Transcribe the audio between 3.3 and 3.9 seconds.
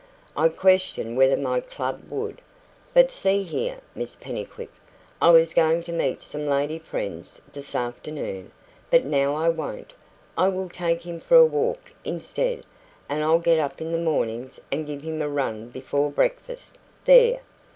here,